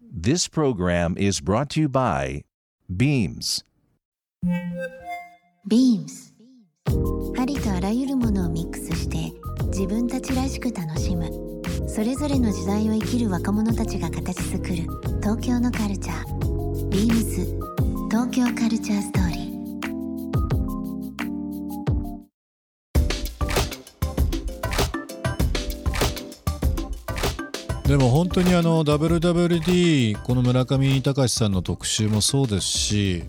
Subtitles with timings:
[0.00, 2.44] This program is brought to you by
[2.90, 3.64] Beams.
[5.66, 6.34] ビームス
[7.38, 9.32] ありとあらゆるものをミックスして
[9.68, 11.30] 自分たちらしく楽しむ。
[11.88, 14.74] それぞれの時代を生きる若者たちが形作る
[15.22, 17.58] 東京のカルチャービームズ
[18.10, 19.43] 東京カルチャーストーリー。
[27.86, 33.24] でも本当にあの WWD この村上隆さんの特集もそうですし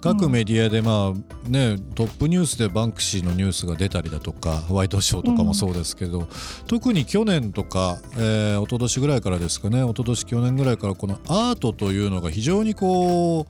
[0.00, 6.26] 各メディアでまあね、トップニュースでバンクシーのニュースが出たりだとかホワイドショーとかもそうですけど、
[6.66, 13.44] 特に去年とか、えー、一昨年ぐらいからですかね一昨年去年ぐらいからこのアートというのが非常にこう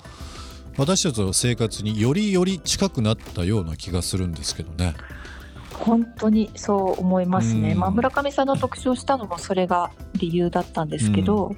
[0.76, 4.94] 私たちの生活によりより近くなったような気がするんですけどね。
[5.80, 7.78] 本当にそう思いますね、うん。
[7.78, 11.56] まあ、村上さんの特集をしたのもそれが理由だったんですけど、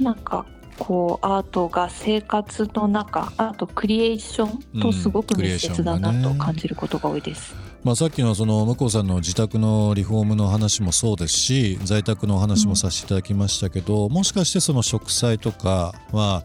[0.00, 0.46] なんか
[0.78, 7.54] こうアートが生活の中あとクリエーションとすごく密接だなと感じることが多いです。
[7.82, 16.44] まあ、さっきのその向こうさんの自宅のリフォームの話もそうですし在宅のお話もさせていただきましたけど、もしかしてその植栽とか、ま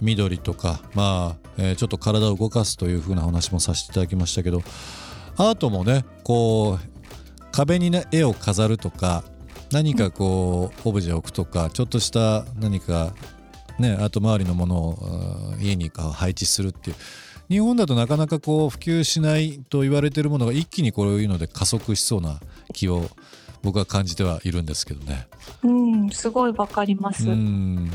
[0.00, 4.62] 緑とか、まあえーちょっと体を動かすというふうな話もさせていただきましたけど
[5.36, 9.24] アートもねこう壁に、ね、絵を飾るとか
[9.72, 13.14] 何かこうオブジェを置くとかちょっとした何か
[13.78, 16.96] ねアート周りのものを家に配置するっていう
[17.48, 22.40] 日本だとなかなかこう普及しないと言われているものが一気にこういうので加速しそうな
[22.72, 23.08] 気を
[23.62, 25.28] 僕は感じてはいるんですけどね。
[25.62, 27.28] うん、すごいわかります。
[27.28, 27.90] うん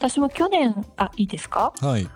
[0.00, 1.74] 私も去年あいいですか？
[1.80, 2.08] はい、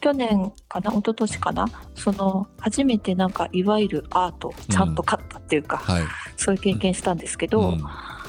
[0.00, 6.02] 去年かな一昨年かなその初めてなんかいわゆるアートをちゃんと買ったっていうか、はい、
[6.36, 7.84] そういう経験したんですけど、うん。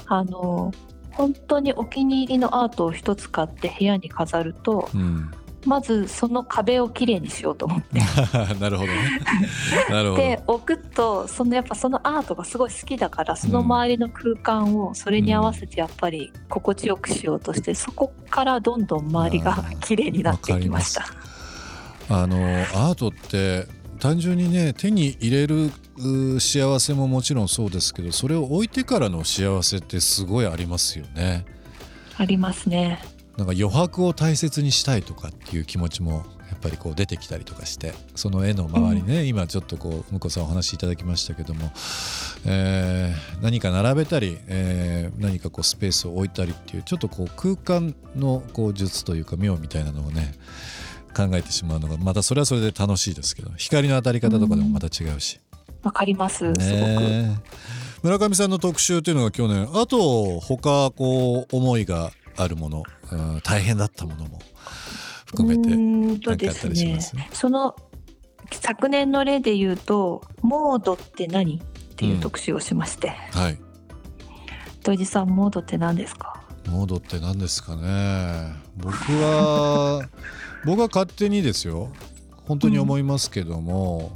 [0.08, 0.72] あの
[1.12, 5.30] 本当にお気に入りのアートを一つ買って部屋に飾るとうん、
[5.64, 8.00] まずその壁をきれいにしようと思って。
[8.60, 9.20] なるほどね。
[9.90, 10.22] なるほど。
[10.22, 21.04] で置くとそのやっぱそのアートがすごい好きだからその周りの空間をそれに合わせてやっぱり心地よくしようとしてそこからどんどん周りがきれいになっていきました。
[22.08, 23.66] あのアートって
[23.98, 31.44] 単純にね手に入れるう幸せももちろんそうですけどそれを置いてからの幸せってすごいありますよね。
[32.18, 33.02] ありますね。
[33.36, 41.70] なんか余白を大切にしたいとかっていう気持ちもやっぱりこう出てきたりとかしてその絵の周りね、今ちょっとこう向こうさんお話しいただきましたけども、
[42.46, 50.32] えー何か並べたり、えー何かこうスペースを置いたりっていうちょっとこう空間のこう術というか妙みたいなのをね
[51.16, 55.40] 考えてしまうのがまたそれはそれで楽しいですけど光の当たり方とかでもまた違うし、
[55.82, 56.38] わかります。
[56.38, 56.60] すごく。
[56.60, 57.40] ね
[58.02, 64.38] 村上さんの特集というのが去年あと他こう思いがあるもの、うん大変だったものも
[65.24, 67.16] 含めてかあったりします？
[67.32, 67.74] その
[68.50, 73.58] 昨年の例で言うと「モードって何?」っていう特集をしまして、はい。
[74.84, 76.44] 土井さんモードって何ですか？
[76.68, 78.52] モードって何ですかね。
[78.76, 80.06] 僕は
[80.66, 81.92] 僕は勝手にですよ。
[82.44, 84.12] 本当に思いますけども、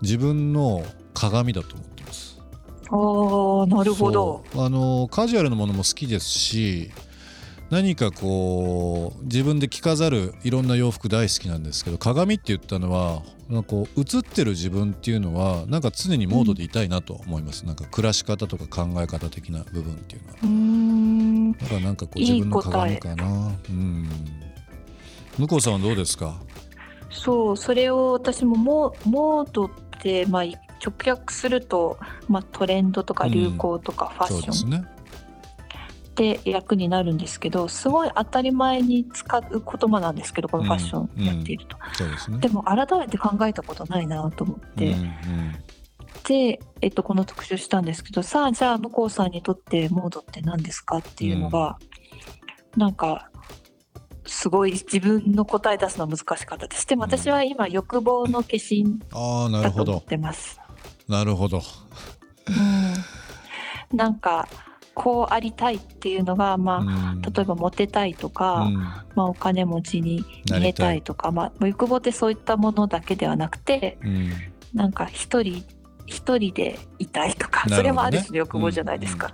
[0.00, 2.40] 自分の鏡だと思ってます。
[2.88, 4.44] あーなるほど。
[4.54, 6.90] あのカジュアルなものも好きですし
[7.70, 20.34] 何かこう自分で着飾るいろんな洋服大好きなんですけど鏡って言ったのはなんかこう映ってる自分っていうのはなんか常にモードでいたいなと思います、なんか暮らし方とか考え方的な部分っていうのは。
[20.42, 21.52] うーん。
[21.52, 23.52] だからなんかこう自分の鏡かな。
[23.70, 24.08] うん
[25.38, 26.34] 向こうさんはどうですか？
[27.10, 29.70] そうそれを私もモモードっ
[30.00, 30.56] て、まあ、直
[31.06, 31.98] 訳すると、
[32.28, 34.84] まあ、トレンドとか流行とかファッション、そうですね。
[36.14, 42.38] で役になるんですけどすごい当たり前に使う言葉なんですけどこのファッションやっていると、そうですね。
[42.38, 45.00] でも改めて考えたことないなと思って、うん。
[45.00, 45.10] うん
[46.24, 51.78] で、えっと、この特集したんですけどさあじゃあ向こうさんにとってモードって何ですかっていうのが、
[52.76, 53.28] なんか
[54.24, 56.86] すごい自分の答え出すのは難しかったです。
[56.86, 60.60] でも私は今欲望の化身ああなるほだと思っどてます。
[61.08, 61.62] なるほど。
[62.48, 64.48] うん、なんか
[64.94, 67.22] こうありたいっていうのが、まあうん。
[67.22, 68.74] 例えばモテたいとか、うん。
[68.74, 74.30] まあ、お金持ちに見えたいとかまあ、欲望ってそういったものだけではなくてうん。
[74.74, 75.64] なんか一人
[76.06, 77.76] 一人でいたいとか、ね。
[77.76, 79.32] それもある種の欲望じゃないですか。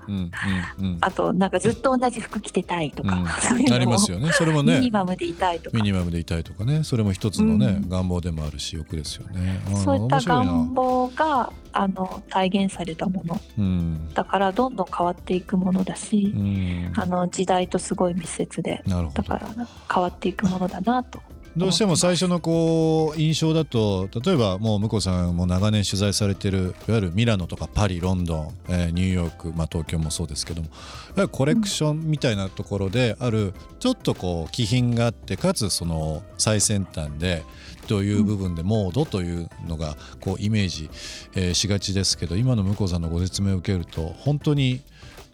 [1.01, 3.27] あとなんかずっと同じ服着てたいとか、うん。
[3.41, 4.31] そういうのもありますよね。
[4.33, 5.77] それもミねニマムでいたいとか。
[5.77, 6.85] ミニマムでいたいとかね。
[6.85, 7.89] それも一つのね、うん。
[7.89, 9.61] 願望でもあるし欲ですよね。
[9.85, 13.41] そういった願望があの体現されたもの。
[13.59, 14.13] うん。
[14.15, 16.93] だからどんどん変わっていくものだし、うん。
[16.97, 19.49] あの時代とすごい密接でだから
[19.93, 21.21] 変わっていくものだなと。
[21.57, 37.45] どうしても最初のこう印象だと例えばもう向こうさんも長年取材されてるいわゆるミラノとかパリロンドン、えーニューヨーク、まあ、東京もそうですけどもコレクションみたいなところであるちょっとこう気品があってかつその最先端で
[37.89, 40.91] という部分でモードというのがこうイメージ、
[41.35, 44.83] えーしがちですけど今の向こうさんのご説明を受けると本当に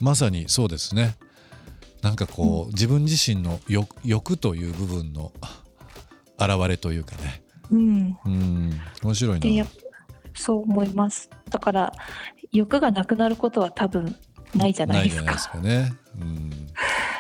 [0.01, 1.17] まさにそうですね。
[2.03, 3.59] なんかこう、自分自身の
[4.05, 5.33] 欲という部分の
[6.39, 7.43] 現れというかね。
[7.71, 8.81] うん、うん。
[9.03, 9.65] 面白いな。
[9.65, 9.69] っ
[10.37, 11.31] そう思います。
[11.51, 11.93] だから
[12.53, 14.17] 欲がなくなることは多分
[14.55, 15.25] ないじゃないですか。
[15.25, 16.51] ないじゃないですかね、うん、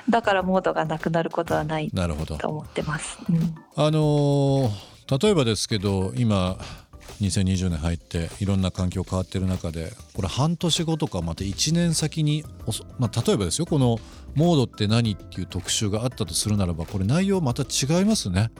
[0.08, 2.37] だからモードがなくなることはないなるほど。
[2.37, 3.55] と思ってます、うん。
[3.76, 6.56] あのー例えばですけど今
[7.20, 12.44] 2020年入っていろんな環境変わってる中でこれ半年後とかまた1年先に
[12.99, 13.99] まあ、例えばですよこの
[14.34, 18.50] 「モードって何?」っていう特集があったとするならばこれ内容また違いますね。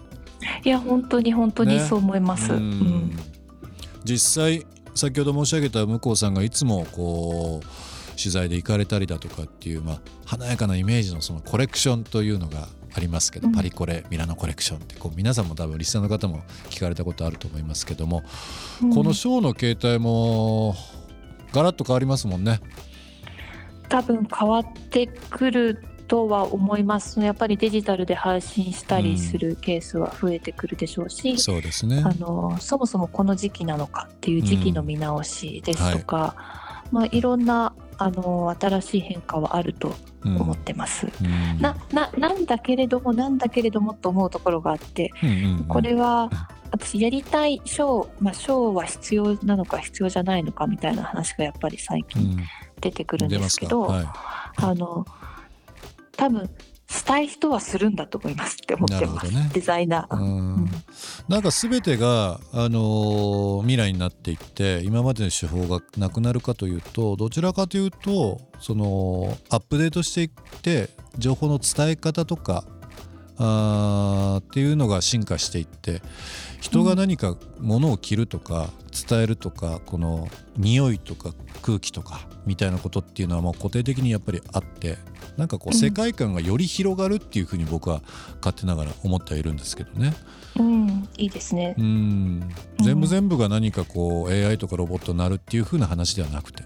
[0.64, 1.81] いや本当に本当にね。
[1.81, 3.19] そう思います、ううんん。
[4.04, 7.66] 実際先ほど申し上げた向こうさんがいつもこう
[8.16, 13.54] 取材で行かれたりだとかっていう、まあ、華やかなイメージのそのコレクションというのがありますけど、うん。
[13.54, 18.22] パリコレミラノコレクションってこう皆さんも多分リスナーの方も聞かれたことあると思いますけども、
[18.82, 18.94] うん。
[18.94, 20.76] このショーの形態も
[21.52, 22.60] ガラッと変わりますもんね。
[23.88, 27.20] 多分変わってくるとは思います。
[27.20, 32.02] やっぱりデジタルで配信したりするケースは増えてくるでしょうし、そうですね。
[32.04, 36.36] あのそもそもこの時期なのかっていう時期の見直しですとか、
[36.90, 36.94] い。
[36.94, 41.06] まあ、いろんなあの新しい変化はあるとうん思ってます。
[41.22, 41.60] うん。
[41.60, 45.64] なななんだけれどもなんだけれどもと思うところがあってうんうんうん。
[45.64, 46.30] これは
[46.70, 52.44] 私やりたいショー、まあ、ショーは必要なのか必要じゃないのかみたいな話がやっぱり最う近ん。
[52.80, 54.06] 出てくるんですけど、はい、
[54.56, 55.06] あの
[56.24, 56.50] 多分
[56.88, 59.50] したい人はするんだと思いますって思ってます、ね。
[59.52, 60.16] デザイナー。
[60.16, 60.70] うんうん。
[61.28, 72.64] なんか全てが、あのー未来になっていって今までの手法がなくなるかというとどちらかというとそのアップデートしていって情報の伝え方とか
[73.38, 76.02] あーっていうのが進化していって
[76.60, 78.70] 人が何か物を着るとか
[79.08, 81.32] 伝えるとかこの匂いとか
[81.62, 84.98] 空気とかみたいなことっていうのはもう固定的にやっぱりあって
[85.36, 85.78] なんかこううん。
[85.78, 88.02] 世界観がより広がるっていうふうに僕は
[88.36, 90.14] 勝手ながら思ってはいるんですけどね。
[90.56, 91.74] うん、いいですね。
[91.76, 91.82] う。
[91.82, 92.48] ん。
[92.81, 96.64] 全部全部が何かこう AI とかロボットになるっていう風な話ではなくて、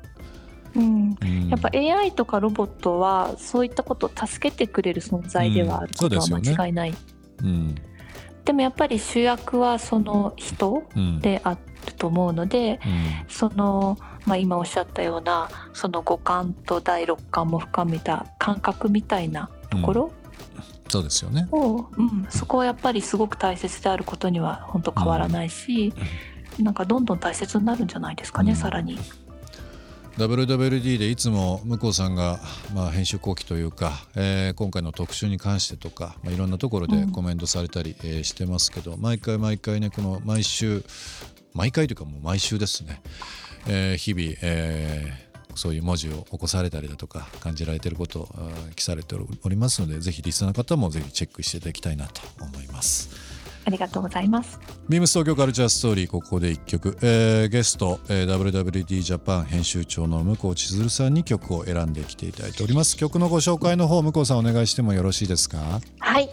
[0.74, 1.48] うん、うん。
[1.48, 6.94] やっぱ AI とかロボットはそういったことを助けてくれる存在ではあることは間違いない。
[7.42, 7.74] うん。
[8.44, 11.20] でもやっぱり主役はその人うん。
[11.20, 11.58] である
[11.96, 13.24] と思うので、うん。
[13.28, 20.12] その、まあ、今おっしゃったようなその五感と第六感も深めた感覚みたいなところ
[20.88, 21.46] そうですよね。
[21.52, 22.26] を、うん。
[22.30, 25.92] そこはやっぱりすごく大切であることには本当変わらないし、
[26.58, 28.56] なんかどんどん大切になるんじゃないですかね、うん。
[28.56, 28.98] さらに。
[30.18, 32.40] WWD でいつも向こうさんが、
[32.74, 40.82] まあ、編集後期というか、えー今回の特集に関してとか、まあ、いろんなところでうんコメントされたり、えーしてますけど毎回毎回ねこの毎週
[41.54, 43.00] 毎回というかもう毎週ですね、
[43.68, 48.28] えー日々、えーそういう文字を起こされたりだとか感じられていることを
[48.76, 53.27] 記されておりますのでぜひリスナーの方もぜひチェックしていただきたいなと思います。
[53.68, 54.58] ありがとうございます。
[54.88, 66.30] ビームス東京カルチャーストーリーここで1曲、えーゲスト、えー WWD ジャパン編集長の向こう千鶴さんに曲を選んできていただいております曲のご紹介の方向こうさんお願いしてもよろしいですかはい、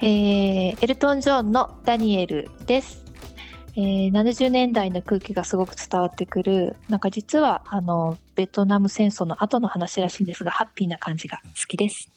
[0.00, 3.02] えーエルトン・ジョンの「ダニエル」です。
[3.76, 12.10] えー70年代の空気がすごく伝わってくるなんか実はあのベトナム戦争の後の話らしいんですがハッピーな感じが好きです。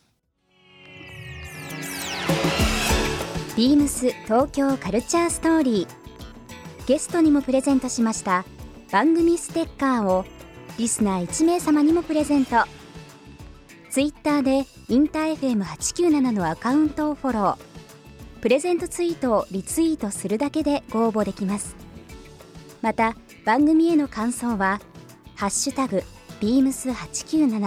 [3.56, 6.88] ビームス東京カルチャーストーリー。
[6.88, 8.46] ゲストにもプレゼントしました
[8.92, 10.26] 番組ステッカーを
[10.80, 12.56] リスナー1名様にもプレゼント。
[13.92, 17.58] ツイッターでインター FM897 のアカウントをフォロー。
[18.42, 21.76] プレゼントツイートをリツイートするだけでご応募できます。
[22.82, 24.82] また番組への感想は
[25.38, 26.02] 「ハッシュタグ
[26.42, 27.60] ビームス897」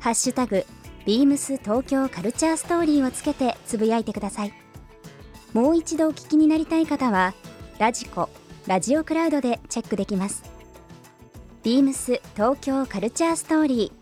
[0.00, 0.66] ハッシュタグ
[1.06, 4.67] ビームス東京カルチャーストーリーをつけてつぶやいてください。
[5.52, 7.34] もう一度お聞きになりたい方は
[7.78, 8.28] ラジコ
[8.66, 10.42] ラジオクラウドでチェックできます
[11.62, 13.92] ビームス東京カルチャーストーリ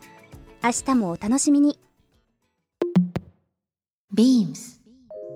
[0.63, 1.79] ー明日もお楽しみに
[4.15, 4.77] Beams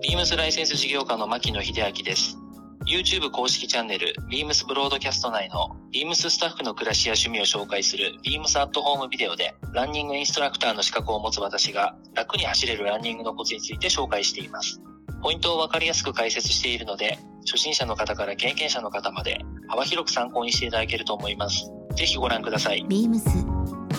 [0.02, 2.38] ビームスライセンス事業家の牧野秀明です。
[2.86, 14.80] YouTube 公式チャンネル、ビームスブロードキャスト内の、ビームススタッフの暮らしや趣味を紹介する、ビームスアットホームビデオで、ランニングインストラクターの資格を持つ私が、楽に走れるランニングのコツについて紹介しています。
[15.22, 21.70] ポイントをわかりやすく解説しているので、初心者の方から経験者の方まで、幅広く参考にしていただけると思います。
[21.94, 22.84] ぜひご覧ください。
[22.86, 23.20] Beams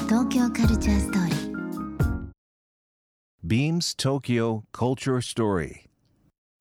[0.08, 1.52] 東京カルチャーストーリー
[3.46, 5.90] Beams Tokyo Culture Story.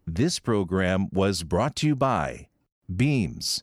[0.07, 2.49] This program was brought to you by
[2.95, 3.62] Beams.